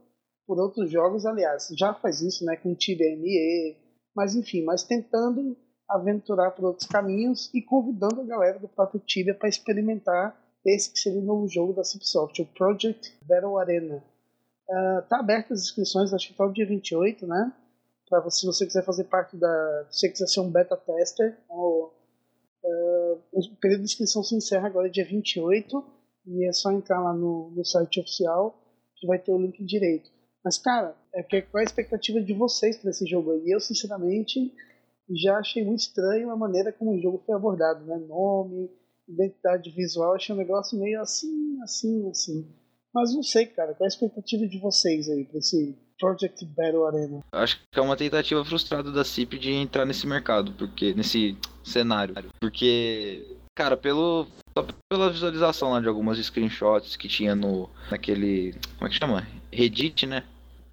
por 0.46 0.58
outros 0.60 0.90
jogos, 0.90 1.26
aliás, 1.26 1.68
já 1.76 1.92
faz 1.92 2.22
isso, 2.22 2.44
né, 2.44 2.56
com 2.56 2.74
Tibia 2.74 3.16
ME, 3.16 3.76
mas 4.14 4.36
enfim, 4.36 4.62
mas 4.62 4.84
tentando 4.84 5.56
aventurar 5.88 6.52
por 6.52 6.66
outros 6.66 6.88
caminhos 6.88 7.52
e 7.52 7.60
convidando 7.60 8.20
a 8.20 8.24
galera 8.24 8.58
do 8.58 8.68
próprio 8.68 9.00
Tibia 9.00 9.34
para 9.34 9.48
experimentar 9.48 10.40
esse 10.66 10.92
que 10.92 10.98
seria 10.98 11.20
o 11.20 11.24
novo 11.24 11.48
jogo 11.48 11.72
da 11.72 11.84
Cipsoft, 11.84 12.40
o 12.40 12.46
Project 12.46 13.16
Battle 13.22 13.58
Arena. 13.58 14.02
Uh, 14.68 15.02
tá 15.08 15.20
aberto 15.20 15.52
as 15.52 15.62
inscrições, 15.62 16.12
acho 16.12 16.28
que 16.28 16.34
até 16.34 16.42
o 16.42 16.52
dia 16.52 16.66
28, 16.66 17.26
né? 17.26 17.52
Para 18.08 18.20
você, 18.20 18.40
se 18.40 18.46
você 18.46 18.66
quiser 18.66 18.84
fazer 18.84 19.04
parte 19.04 19.36
da. 19.36 19.86
Se 19.90 20.00
você 20.00 20.08
quiser 20.08 20.26
ser 20.26 20.40
um 20.40 20.50
beta 20.50 20.76
tester, 20.76 21.38
ou, 21.48 21.94
uh, 22.64 23.22
o 23.32 23.56
período 23.60 23.80
de 23.80 23.86
inscrição 23.86 24.22
se 24.22 24.34
encerra 24.34 24.66
agora 24.66 24.90
dia 24.90 25.04
28 25.04 25.84
e 26.26 26.48
é 26.48 26.52
só 26.52 26.72
entrar 26.72 27.00
lá 27.00 27.12
no, 27.12 27.50
no 27.50 27.64
site 27.64 28.00
oficial 28.00 28.60
que 28.96 29.06
vai 29.06 29.18
ter 29.18 29.32
o 29.32 29.38
link 29.38 29.64
direito. 29.64 30.10
Mas, 30.44 30.58
cara, 30.58 30.96
é 31.14 31.22
qual 31.22 31.60
é 31.60 31.60
a 31.60 31.64
expectativa 31.64 32.20
de 32.20 32.32
vocês 32.32 32.76
para 32.76 32.90
esse 32.90 33.06
jogo 33.06 33.32
aí? 33.32 33.50
Eu, 33.50 33.60
sinceramente, 33.60 34.52
já 35.10 35.38
achei 35.38 35.64
muito 35.64 35.80
estranho 35.80 36.30
a 36.30 36.36
maneira 36.36 36.72
como 36.72 36.92
o 36.92 37.00
jogo 37.00 37.22
foi 37.24 37.34
abordado, 37.34 37.84
né? 37.84 37.96
Nome, 37.96 38.70
identidade 39.08 39.70
visual, 39.70 40.14
achei 40.14 40.34
um 40.34 40.38
negócio 40.38 40.78
meio 40.78 41.00
assim, 41.00 41.58
assim, 41.62 42.08
assim. 42.10 42.46
Mas 42.94 43.14
não 43.14 43.22
sei, 43.22 43.46
cara, 43.46 43.74
qual 43.74 43.84
é 43.84 43.86
a 43.86 43.88
expectativa 43.88 44.46
de 44.46 44.58
vocês 44.58 45.08
aí 45.08 45.24
pra 45.24 45.38
esse 45.38 45.76
Project 45.98 46.44
Battle 46.46 46.86
Arena? 46.86 47.20
Acho 47.32 47.60
que 47.70 47.78
é 47.78 47.82
uma 47.82 47.96
tentativa 47.96 48.44
frustrada 48.44 48.90
da 48.90 49.04
CIP 49.04 49.38
de 49.38 49.52
entrar 49.52 49.84
nesse 49.84 50.06
mercado, 50.06 50.52
porque 50.52 50.94
nesse 50.94 51.36
cenário. 51.62 52.14
Porque, 52.40 53.36
cara, 53.54 53.76
pelo 53.76 54.26
só 54.56 54.66
pela 54.88 55.10
visualização 55.10 55.72
lá 55.72 55.80
de 55.80 55.88
algumas 55.88 56.18
screenshots 56.18 56.96
que 56.96 57.08
tinha 57.08 57.34
no 57.34 57.68
naquele, 57.90 58.54
como 58.78 58.86
é 58.86 58.88
que 58.88 58.96
chama? 58.96 59.26
Reddit, 59.52 60.06
né? 60.06 60.24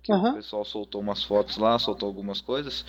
Que 0.01 0.13
uhum. 0.13 0.31
o 0.31 0.35
pessoal 0.35 0.63
soltou 0.63 1.01
umas 1.01 1.23
fotos 1.23 1.57
lá, 1.57 1.77
soltou 1.77 2.07
algumas 2.07 2.39
coisas. 2.39 2.85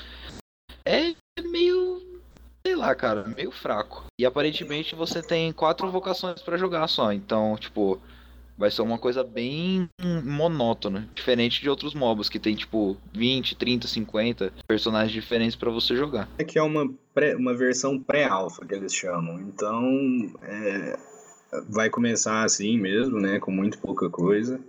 Lá, 2.85 2.95
cara, 2.95 3.25
meio 3.35 3.51
fraco. 3.51 4.05
E 4.19 4.27
aparentemente 4.27 4.95
você 4.95 5.23
tem 5.23 5.51
quatro 5.53 5.91
vocações 5.91 6.43
para 6.43 6.59
jogar 6.59 6.87
só, 6.87 7.15
então, 7.15 7.57
tipo, 7.57 7.99
vai 8.59 8.71
ser 8.71 8.83
uma 8.83 8.99
coisa 8.99 9.25
bem 9.25 9.89
monótona, 10.23 11.09
diferente 11.15 11.63
de 11.63 11.71
outros 11.71 11.95
MOBAs 11.95 12.29
que 12.29 12.39
tem 12.39 12.55
tipo 12.55 12.95
20, 13.11 13.57
30, 13.57 13.89
50 13.89 14.53
personagens 14.69 15.13
diferentes 15.13 15.57
para 15.57 15.71
você 15.71 15.97
jogar. 15.97 16.29
É 16.37 16.45
que 16.45 16.59
é 16.59 16.63
uma, 16.63 16.93
pré, 17.15 17.35
uma 17.35 17.55
versão 17.55 17.99
pré-alpha 17.99 18.67
que 18.67 18.75
eles 18.75 18.95
chamam, 18.95 19.41
então 19.41 20.31
é, 20.43 20.99
vai 21.67 21.89
começar 21.89 22.45
assim 22.45 22.79
mesmo, 22.79 23.19
né, 23.19 23.39
com 23.39 23.51
muito 23.51 23.79
pouca 23.79 24.11
coisa, 24.11 24.61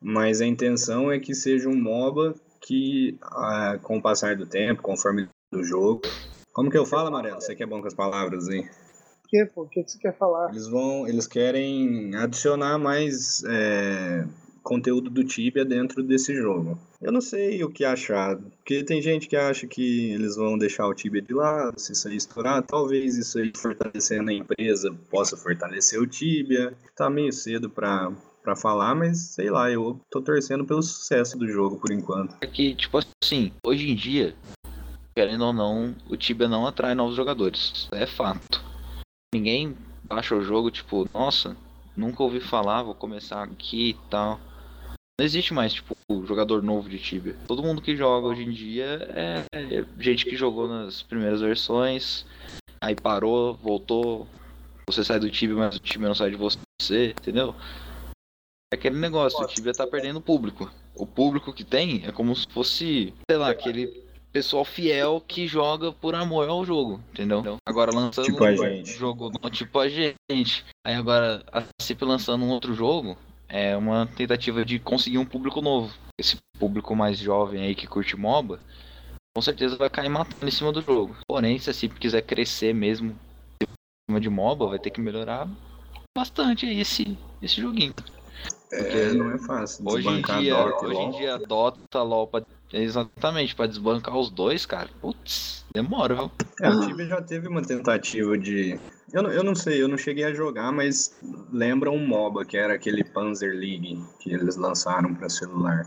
mas 0.00 0.40
a 0.40 0.46
intenção 0.46 1.12
é 1.12 1.20
que 1.20 1.32
seja 1.32 1.68
um 1.68 1.80
MOBA 1.80 2.34
que, 2.60 3.16
ah, 3.22 3.78
com 3.80 3.98
o 3.98 4.02
passar 4.02 4.34
do 4.34 4.46
tempo, 4.46 4.82
conforme 4.82 5.28
do 5.52 5.62
jogo, 5.62 6.02
como 6.56 6.70
que 6.70 6.78
eu 6.78 6.86
falo, 6.86 7.08
Amarelo? 7.08 7.38
Você 7.38 7.54
que 7.54 7.62
é 7.62 7.66
bom 7.66 7.82
com 7.82 7.86
as 7.86 7.92
palavras 7.92 8.48
aí. 8.48 8.60
O 8.60 9.28
que, 9.28 9.44
pô? 9.44 9.64
O 9.64 9.68
que 9.68 9.82
você 9.82 9.98
quer 9.98 10.16
falar? 10.16 10.48
Eles 10.48 10.66
vão. 10.66 11.06
Eles 11.06 11.26
querem 11.26 12.16
adicionar 12.16 12.78
mais 12.78 13.44
é, 13.46 14.24
conteúdo 14.62 15.10
do 15.10 15.22
Tibia 15.22 15.66
dentro 15.66 16.02
desse 16.02 16.34
jogo. 16.34 16.78
Eu 17.02 17.12
não 17.12 17.20
sei 17.20 17.62
o 17.62 17.68
que 17.68 17.84
achar. 17.84 18.38
Porque 18.38 18.82
tem 18.82 19.02
gente 19.02 19.28
que 19.28 19.36
acha 19.36 19.66
que 19.66 20.12
eles 20.12 20.36
vão 20.36 20.56
deixar 20.56 20.86
o 20.86 20.94
Tibia 20.94 21.20
de 21.20 21.34
lado, 21.34 21.78
se 21.78 21.92
isso 21.92 22.08
aí 22.08 22.16
estourar. 22.16 22.62
Talvez 22.62 23.18
isso 23.18 23.38
aí 23.38 23.52
fortalecendo 23.54 24.30
a 24.30 24.32
empresa 24.32 24.96
possa 25.10 25.36
fortalecer 25.36 26.00
o 26.00 26.06
Tibia. 26.06 26.72
Tá 26.96 27.10
meio 27.10 27.34
cedo 27.34 27.68
pra, 27.68 28.10
para 28.42 28.54
falar, 28.54 28.94
mas 28.94 29.18
sei 29.18 29.50
lá, 29.50 29.68
eu 29.68 30.00
tô 30.08 30.22
torcendo 30.22 30.64
pelo 30.64 30.80
sucesso 30.80 31.36
do 31.36 31.48
jogo 31.48 31.80
por 31.80 31.90
enquanto. 31.90 32.34
É 32.40 32.46
que, 32.46 32.76
tipo 32.76 32.98
assim, 33.22 33.52
hoje 33.62 33.90
em 33.90 33.94
dia, 33.96 34.36
querendo 35.16 35.46
ou 35.46 35.52
não, 35.52 35.96
o 36.10 36.16
Tibia 36.16 36.46
não 36.46 36.66
atrai 36.66 36.94
novos 36.94 37.16
jogadores. 37.16 37.88
É 37.90 38.04
fato. 38.04 38.62
Ninguém 39.34 39.74
baixa 40.04 40.36
o 40.36 40.42
jogo, 40.42 40.70
tipo, 40.70 41.08
nossa, 41.14 41.56
nunca 41.96 42.22
ouvi 42.22 42.38
falar, 42.38 42.82
vou 42.82 42.94
começar 42.94 43.42
aqui 43.42 43.90
e 43.90 44.10
tal. 44.10 44.38
Não 45.18 45.24
existe 45.24 45.54
mais, 45.54 45.72
tipo, 45.72 45.96
jogador 46.26 46.62
novo 46.62 46.90
de 46.90 46.98
Tibia. 46.98 47.34
Todo 47.48 47.62
mundo 47.62 47.80
que 47.80 47.96
joga 47.96 48.26
hoje 48.26 48.42
em 48.42 48.50
dia 48.50 49.08
é, 49.14 49.44
é 49.52 49.84
gente 49.98 50.26
que 50.26 50.36
jogou 50.36 50.68
nas 50.68 51.02
primeiras 51.02 51.40
versões, 51.40 52.26
aí 52.78 52.94
parou, 52.94 53.54
voltou. 53.54 54.28
Você 54.86 55.02
sai 55.02 55.18
do 55.18 55.30
Tibia, 55.30 55.56
mas 55.56 55.76
o 55.76 55.80
Tibia 55.80 56.08
não 56.08 56.14
sai 56.14 56.30
de 56.30 56.36
você, 56.36 57.14
entendeu? 57.18 57.54
É 58.70 58.76
aquele 58.76 58.98
negócio, 58.98 59.42
o 59.42 59.46
Tibia 59.46 59.72
tá 59.72 59.86
perdendo 59.86 60.20
público. 60.20 60.70
O 60.94 61.06
público 61.06 61.54
que 61.54 61.64
tem 61.64 62.04
é 62.04 62.12
como 62.12 62.36
se 62.36 62.46
fosse, 62.48 63.14
sei 63.30 63.38
lá, 63.38 63.50
aquele 63.50 64.05
pessoal 64.36 64.66
fiel 64.66 65.22
que 65.26 65.48
joga 65.48 65.90
por 65.92 66.14
amor 66.14 66.46
ao 66.46 66.62
jogo, 66.62 67.00
entendeu? 67.10 67.56
Agora 67.66 67.90
lançando 67.90 68.26
tipo 68.26 68.44
um 68.44 68.84
jogo 68.84 69.30
tipo 69.48 69.78
a 69.78 69.88
gente. 69.88 70.62
Aí 70.86 70.94
agora 70.94 71.42
a 71.50 71.64
CIP 71.80 72.04
lançando 72.04 72.44
um 72.44 72.50
outro 72.50 72.74
jogo 72.74 73.16
é 73.48 73.74
uma 73.74 74.06
tentativa 74.06 74.62
de 74.62 74.78
conseguir 74.78 75.16
um 75.16 75.24
público 75.24 75.62
novo. 75.62 75.90
Esse 76.20 76.36
público 76.58 76.94
mais 76.94 77.18
jovem 77.18 77.62
aí 77.62 77.74
que 77.74 77.86
curte 77.86 78.14
MOBA, 78.14 78.60
com 79.34 79.40
certeza 79.40 79.74
vai 79.76 79.88
cair 79.88 80.10
matando 80.10 80.46
em 80.46 80.50
cima 80.50 80.70
do 80.70 80.82
jogo. 80.82 81.16
Porém, 81.26 81.58
se 81.58 81.70
a 81.70 81.72
CIP 81.72 81.98
quiser 81.98 82.20
crescer 82.20 82.74
mesmo 82.74 83.18
em 83.62 83.66
cima 84.10 84.20
de 84.20 84.28
MOBA, 84.28 84.66
vai 84.66 84.78
ter 84.78 84.90
que 84.90 85.00
melhorar 85.00 85.48
bastante 86.14 86.66
aí 86.66 86.78
esse, 86.78 87.16
esse 87.40 87.58
joguinho. 87.58 87.94
É, 88.70 89.12
não 89.14 89.30
é 89.30 89.38
fácil. 89.38 89.88
Hoje 89.88 90.08
em 90.08 90.20
dia, 90.20 90.54
Dota, 90.54 90.86
hoje 90.86 91.00
em 91.00 91.10
dia 91.12 91.38
Dota, 91.38 92.02
LoL 92.02 92.26
Exatamente, 92.72 93.54
para 93.54 93.66
desbancar 93.66 94.16
os 94.16 94.30
dois, 94.30 94.66
cara. 94.66 94.88
Putz, 95.00 95.64
demora, 95.72 96.14
viu? 96.14 96.30
É, 96.60 96.68
o 96.68 96.80
time 96.86 97.06
já 97.06 97.22
teve 97.22 97.48
uma 97.48 97.62
tentativa 97.62 98.36
de. 98.36 98.78
Eu 99.12 99.22
não, 99.22 99.30
eu 99.30 99.44
não 99.44 99.54
sei, 99.54 99.80
eu 99.80 99.88
não 99.88 99.96
cheguei 99.96 100.24
a 100.24 100.34
jogar, 100.34 100.72
mas 100.72 101.16
lembra 101.52 101.90
um 101.90 102.04
MOBA, 102.06 102.44
que 102.44 102.56
era 102.56 102.74
aquele 102.74 103.04
Panzer 103.04 103.54
League 103.54 104.02
que 104.20 104.32
eles 104.32 104.56
lançaram 104.56 105.14
para 105.14 105.28
celular. 105.28 105.86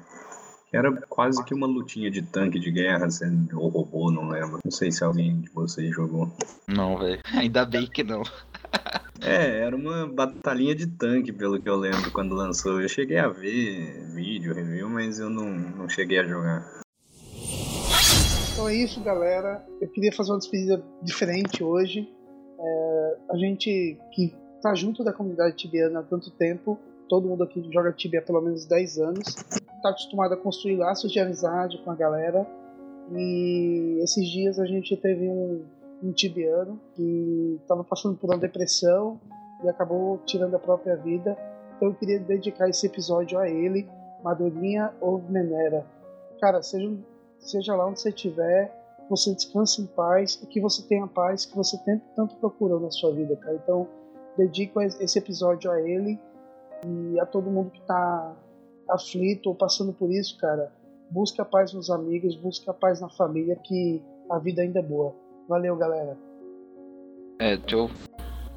Que 0.70 0.78
era 0.78 0.92
quase 1.08 1.44
que 1.44 1.54
uma 1.54 1.66
lutinha 1.66 2.12
de 2.12 2.22
tanque 2.22 2.60
de 2.60 2.72
guerra, 2.72 3.08
ou 3.54 3.70
robô, 3.70 4.12
não 4.12 4.30
lembro. 4.30 4.60
Não 4.64 4.72
sei 4.72 4.92
se 4.92 5.04
alguém 5.04 5.42
de 5.42 5.50
vocês 5.50 5.94
jogou. 5.94 6.32
Não, 6.68 6.98
velho. 6.98 7.20
Ainda 7.34 7.66
bem 7.66 7.88
que 7.88 8.04
não. 8.04 8.22
É, 9.22 9.60
era 9.60 9.76
uma 9.76 10.08
batalhinha 10.08 10.74
de 10.74 10.88
tanque, 10.88 11.32
pelo 11.32 11.62
que 11.62 11.70
eu 11.70 11.76
lembro, 11.76 12.12
quando 12.12 12.36
lançou. 12.36 12.82
Eu 12.82 12.88
cheguei 12.88 13.18
a 13.18 13.28
ver 13.28 14.08
vídeo, 14.14 14.54
review, 14.54 14.90
mas 14.90 15.20
eu 15.20 15.30
não, 15.30 15.50
não 15.50 15.90
cheguei 15.90 16.20
a 16.20 16.24
jogar. 16.24 16.82
Então 18.54 18.68
é 18.68 18.76
isso, 18.76 19.02
galera. 19.02 19.66
Eu 19.82 19.88
queria 19.90 20.12
fazer 20.12 20.32
uma 20.32 20.40
despedida 20.40 20.84
diferente 21.02 21.64
hoje. 21.64 22.10
É, 22.60 23.18
a 23.32 23.38
gente 23.38 23.98
que 24.14 24.34
tá 24.62 24.74
junto 24.74 25.04
da 25.04 25.14
comunidade 25.14 25.56
tibiana 25.56 26.00
há 26.00 26.04
tanto 26.04 26.30
tempo, 26.32 26.78
todo 27.08 27.28
mundo 27.28 27.44
aqui 27.44 27.66
joga 27.72 27.92
Tibia 27.94 28.20
há 28.20 28.24
pelo 28.24 28.42
menos 28.42 28.66
10 28.66 28.98
anos, 29.00 29.36
tá 29.82 29.90
acostumado 29.90 30.34
a 30.34 30.38
construir 30.38 30.76
laços 30.76 31.12
de 31.12 31.20
amizade 31.20 31.78
com 31.84 31.92
a 31.92 31.96
galera. 31.96 32.46
E 33.12 34.00
esses 34.04 34.28
dias 34.30 34.60
a 34.60 34.66
gente 34.66 34.96
teve 34.98 35.28
um, 35.28 35.64
um 36.01 36.12
tibiano 36.12 36.79
que 36.94 37.60
estava 37.62 37.84
passando 37.84 38.18
por 38.18 38.29
uma 38.29 38.38
depressão 38.38 39.20
e 39.63 39.70
acabou 39.70 40.20
tirando 40.25 40.56
a 40.56 40.60
própria 40.60 40.96
vida. 40.96 41.38
Então 41.75 41.89
eu 41.89 41.96
queria 41.96 42.20
dedicar 42.20 42.70
esse 42.70 42.86
episódio 42.86 43.38
a 43.38 43.50
ele, 43.50 43.88
Madurinha 44.24 44.94
ou 45.01 45.22
Menera. 45.22 45.86
Cara, 46.39 46.62
seja, 46.62 46.91
seja 47.39 47.75
lá 47.75 47.88
onde 47.88 48.00
você 48.00 48.10
estiver, 48.10 48.74
você 49.10 49.34
descanse 49.34 49.82
em 49.82 49.88
paz 49.88 50.39
e 50.41 50.48
que 50.48 50.62
você 50.62 50.82
tenha 50.88 51.03
a 51.03 51.08
paz 51.08 51.46
que 51.46 51.56
você 51.56 51.77
tanto 52.15 52.36
procurou 52.36 52.79
na 52.79 52.91
sua 52.91 53.13
vida, 53.13 53.36
cara. 53.38 53.56
Então 53.56 53.88
dedico 54.38 54.82
esse 54.82 55.20
episódio 55.20 55.70
a 55.70 55.82
ele 55.82 56.20
E 56.86 57.20
a 57.20 57.25
todo 57.25 57.51
mundo 57.51 57.72
que 57.72 57.82
tá 57.82 58.34
aflito 58.89 59.50
ou 59.50 59.56
passando 59.56 59.91
por 59.94 60.10
isso, 60.12 60.38
cara, 60.38 60.72
busca 61.10 61.41
a 61.41 61.46
paz 61.46 61.74
nos 61.74 61.89
amigos, 61.89 62.36
busca 62.36 62.72
a 62.72 62.74
paz 62.74 63.01
na 63.01 63.10
família, 63.10 63.56
que 63.56 64.01
a 64.29 64.39
vida 64.39 64.62
ainda 64.62 64.79
é 64.79 64.84
boa. 64.84 65.13
Valeu, 65.50 65.75
galera. 65.75 66.15
É, 67.39 67.58
deixa 67.58 67.75
eu 67.75 67.89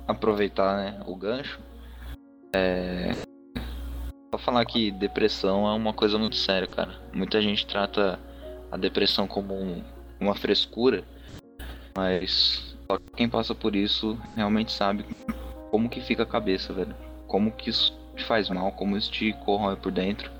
aproveitar 0.06 0.76
né, 0.76 1.02
o 1.06 1.16
gancho. 1.16 1.58
É. 2.54 3.12
Só 4.30 4.38
falar 4.38 4.66
que 4.66 4.90
depressão 4.90 5.66
é 5.66 5.72
uma 5.72 5.94
coisa 5.94 6.18
muito 6.18 6.36
séria, 6.36 6.68
cara. 6.68 6.92
Muita 7.14 7.40
gente 7.40 7.66
trata 7.66 8.20
a 8.70 8.76
depressão 8.76 9.26
como 9.26 9.54
um, 9.54 9.82
uma 10.20 10.34
frescura, 10.34 11.02
mas 11.96 12.76
só 12.86 12.98
quem 13.16 13.26
passa 13.26 13.54
por 13.54 13.74
isso 13.74 14.18
realmente 14.36 14.70
sabe 14.70 15.06
como 15.70 15.88
que 15.88 16.02
fica 16.02 16.24
a 16.24 16.26
cabeça, 16.26 16.74
velho. 16.74 16.94
Como 17.26 17.50
que 17.52 17.70
isso 17.70 17.98
te 18.14 18.22
faz 18.22 18.50
mal, 18.50 18.70
como 18.72 18.98
isso 18.98 19.10
te 19.10 19.32
corrói 19.46 19.76
por 19.76 19.92
dentro. 19.92 20.30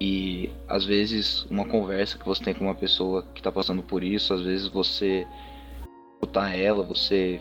E 0.00 0.50
às 0.66 0.86
vezes 0.86 1.44
uma 1.50 1.66
conversa 1.66 2.16
que 2.16 2.24
você 2.24 2.42
tem 2.42 2.54
com 2.54 2.64
uma 2.64 2.74
pessoa 2.74 3.22
que 3.34 3.42
tá 3.42 3.52
passando 3.52 3.82
por 3.82 4.02
isso, 4.02 4.32
às 4.32 4.40
vezes 4.40 4.66
você 4.68 5.26
escutar 6.28 6.54
ela, 6.54 6.84
você 6.84 7.40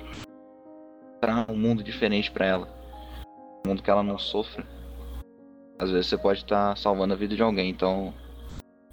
mostrar 1.13 1.51
um 1.51 1.58
mundo 1.58 1.84
diferente 1.84 2.32
para 2.32 2.46
ela. 2.46 2.70
Um 3.65 3.70
mundo 3.70 3.84
que 3.84 3.89
ela 3.89 4.01
não 4.01 4.17
sofra. 4.17 4.65
Às 5.77 5.91
vezes 5.91 6.08
você 6.08 6.17
pode 6.17 6.39
estar 6.39 6.70
tá 6.70 6.75
salvando 6.75 7.13
a 7.13 7.17
vida 7.17 7.36
de 7.36 7.44
alguém, 7.44 7.70
então 7.70 8.13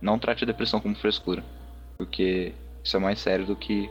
não 0.03 0.19
trate 0.19 0.43
a 0.43 0.47
depressão 0.47 0.81
como 0.81 0.97
frescura, 0.97 1.43
porque 1.97 2.53
isso 2.83 2.97
é 2.97 3.01
mais 3.01 3.21
sério 3.21 3.47
do 3.47 3.57
que 3.57 3.89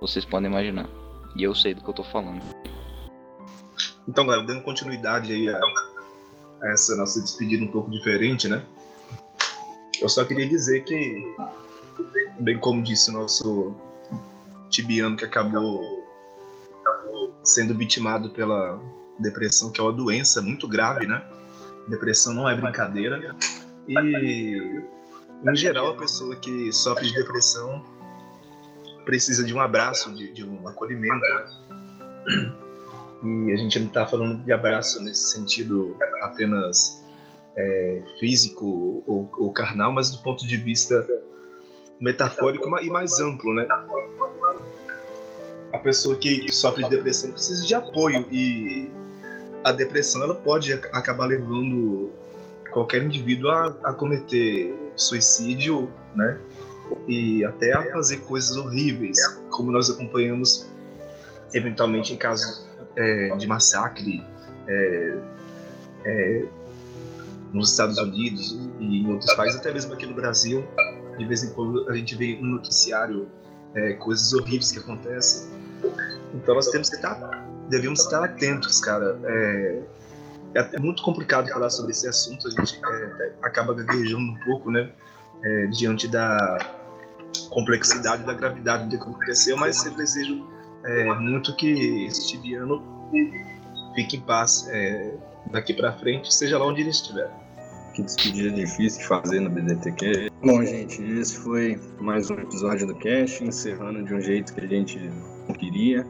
vocês 0.00 0.24
podem 0.24 0.50
imaginar. 0.50 0.88
E 1.34 1.42
eu 1.42 1.54
sei 1.54 1.74
do 1.74 1.82
que 1.82 1.88
eu 1.88 1.94
tô 1.94 2.04
falando. 2.04 2.42
Então, 4.06 4.26
galera, 4.26 4.46
dando 4.46 4.62
continuidade 4.62 5.32
aí 5.32 5.48
a, 5.48 5.60
a 6.62 6.72
essa 6.72 6.94
nossa 6.94 7.20
despedida 7.20 7.64
um 7.64 7.68
pouco 7.68 7.90
diferente, 7.90 8.48
né? 8.48 8.62
Eu 10.00 10.08
só 10.08 10.24
queria 10.24 10.48
dizer 10.48 10.84
que, 10.84 11.34
bem 12.38 12.58
como 12.58 12.82
disse 12.82 13.10
o 13.10 13.14
nosso 13.14 13.74
tibiano 14.68 15.16
que 15.16 15.24
acabou 15.24 16.06
sendo 17.42 17.74
vitimado 17.74 18.30
pela 18.30 18.80
depressão, 19.18 19.70
que 19.70 19.80
é 19.80 19.84
uma 19.84 19.92
doença 19.92 20.40
muito 20.40 20.68
grave, 20.68 21.06
né? 21.06 21.22
Depressão 21.88 22.34
não 22.34 22.48
é 22.48 22.54
brincadeira. 22.54 23.34
E, 23.88 24.82
em 25.44 25.56
geral, 25.56 25.90
a 25.90 25.96
pessoa 25.96 26.36
que 26.36 26.72
sofre 26.72 27.06
de 27.06 27.14
depressão 27.14 27.82
precisa 29.04 29.42
de 29.42 29.54
um 29.54 29.60
abraço, 29.60 30.12
de, 30.12 30.32
de 30.32 30.44
um 30.44 30.68
acolhimento. 30.68 31.24
E 33.24 33.52
a 33.52 33.56
gente 33.56 33.78
não 33.80 33.88
está 33.88 34.06
falando 34.06 34.44
de 34.44 34.52
abraço 34.52 35.02
nesse 35.02 35.30
sentido 35.30 35.96
apenas 36.20 37.04
é, 37.56 38.02
físico 38.20 39.02
ou, 39.06 39.28
ou, 39.38 39.52
carnal, 39.52 39.92
mas 39.92 40.10
do 40.10 40.22
ponto 40.22 40.46
de 40.46 40.56
vista 40.56 41.04
metafórico 42.00 42.68
e 42.80 42.90
mais 42.90 43.18
amplo, 43.18 43.54
né? 43.54 43.66
A 45.78 45.80
pessoa 45.80 46.16
que 46.16 46.52
sofre 46.52 46.82
de 46.82 46.90
depressão 46.90 47.30
precisa 47.30 47.64
de 47.64 47.72
apoio 47.72 48.26
e 48.32 48.90
a 49.62 49.70
depressão 49.70 50.24
ela 50.24 50.34
pode 50.34 50.72
acabar 50.72 51.26
levando 51.26 52.10
qualquer 52.72 53.04
indivíduo 53.04 53.48
a, 53.48 53.66
a 53.84 53.92
cometer 53.92 54.74
suicídio, 54.96 55.88
né? 56.16 56.36
E 57.06 57.44
até 57.44 57.72
a 57.74 57.92
fazer 57.92 58.16
coisas 58.22 58.56
horríveis, 58.56 59.24
como 59.50 59.70
nós 59.70 59.88
acompanhamos 59.88 60.68
eventualmente 61.54 62.12
em 62.12 62.16
casos 62.16 62.66
é, 62.96 63.36
de 63.36 63.46
massacre 63.46 64.26
é, 64.66 65.18
é, 66.04 66.44
nos 67.52 67.70
Estados 67.70 67.98
Unidos 67.98 68.58
e 68.80 69.02
em 69.02 69.12
outros 69.12 69.32
países, 69.34 69.60
até 69.60 69.72
mesmo 69.72 69.94
aqui 69.94 70.06
no 70.06 70.14
Brasil. 70.14 70.66
De 71.16 71.24
vez 71.24 71.44
em 71.44 71.52
quando 71.52 71.88
a 71.88 71.94
gente 71.94 72.16
vê 72.16 72.36
no 72.40 72.48
noticiário 72.48 73.28
é, 73.76 73.92
coisas 73.92 74.32
horríveis 74.32 74.72
que 74.72 74.80
acontecem. 74.80 75.57
Então 76.34 76.54
nós 76.54 76.68
temos 76.68 76.88
que 76.88 76.96
estar 76.96 77.48
devemos 77.68 78.00
estar 78.00 78.24
atentos, 78.24 78.80
cara. 78.80 79.18
É, 79.24 79.82
é 80.54 80.80
muito 80.80 81.02
complicado 81.02 81.48
falar 81.48 81.70
sobre 81.70 81.92
esse 81.92 82.08
assunto, 82.08 82.48
a 82.48 82.50
gente 82.50 82.80
é, 82.84 83.32
acaba 83.42 83.74
gaguejando 83.74 84.32
um 84.32 84.38
pouco, 84.44 84.70
né? 84.70 84.90
É, 85.42 85.66
diante 85.66 86.08
da 86.08 86.58
complexidade 87.50 88.24
da 88.24 88.34
gravidade 88.34 88.84
do 88.84 88.90
que 88.90 88.96
aconteceu, 88.96 89.56
mas 89.56 89.84
eu 89.86 89.94
desejo 89.94 90.44
é, 90.84 91.04
muito 91.14 91.54
que 91.54 92.06
este 92.06 92.54
ano 92.54 92.82
fique 93.94 94.16
em 94.16 94.20
paz 94.20 94.66
é, 94.68 95.14
daqui 95.52 95.74
para 95.74 95.92
frente, 95.92 96.34
seja 96.34 96.58
lá 96.58 96.66
onde 96.66 96.80
ele 96.80 96.90
estiver. 96.90 97.30
Que 97.94 98.02
despedida 98.02 98.50
difícil 98.50 99.00
de 99.00 99.06
fazer 99.06 99.40
no 99.40 99.50
BDTQ. 99.50 100.30
Bom, 100.42 100.64
gente, 100.64 101.02
esse 101.02 101.36
foi 101.36 101.80
mais 102.00 102.30
um 102.30 102.34
episódio 102.34 102.86
do 102.86 102.94
Cast, 102.96 103.44
encerrando 103.44 104.02
de 104.04 104.14
um 104.14 104.20
jeito 104.20 104.54
que 104.54 104.60
a 104.60 104.66
gente 104.66 105.10
queria 105.54 106.06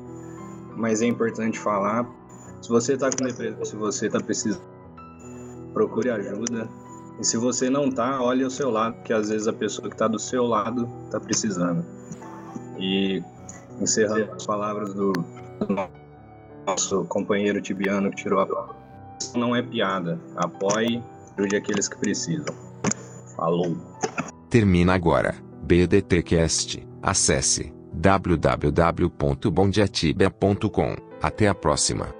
mas 0.79 1.03
é 1.03 1.07
importante 1.07 1.59
falar. 1.59 2.09
Se 2.63 2.69
você 2.69 2.95
está 2.95 3.11
com 3.11 3.27
depressão, 3.27 3.65
se 3.65 3.77
você 3.77 4.07
está 4.07 4.21
precisando, 4.21 4.63
procure 5.75 6.11
ajuda. 6.11 6.69
E 7.21 7.25
se 7.25 7.37
você 7.37 7.69
não 7.69 7.87
está, 7.87 8.23
olhe 8.23 8.45
ao 8.45 8.51
seu 8.51 8.71
lado, 8.71 8.95
porque 8.95 9.13
às 9.13 9.29
vezes 9.29 9.49
a 9.49 9.53
pessoa 9.53 9.89
que 9.89 9.95
está 9.95 10.07
do 10.07 10.19
seu 10.19 10.47
lado 10.47 10.89
está 11.05 11.19
precisando. 11.19 11.85
E 12.79 13.23
encerrando 13.81 14.33
as 14.33 14.47
palavras 14.47 14.95
do, 14.95 15.13
nosso 16.65 17.05
companheiro 17.05 17.61
tibiano 17.61 18.11
que 18.11 18.17
tirou 18.17 18.41
a 18.41 18.75
não 19.35 19.55
é 19.55 19.63
piada. 19.63 20.19
Apoie 20.37 21.03
ajude 21.37 21.57
aqueles 21.57 21.89
que 21.89 21.99
precisam. 21.99 22.55
Falou. 23.35 23.77
Termina 24.49 24.95
agora. 24.95 25.35
BDTcast. 25.65 26.87
Acesse 27.03 27.78
www.bondiatibia.com. 27.99 30.97
Até 31.21 31.49
a 31.49 31.55
próxima. 31.55 32.18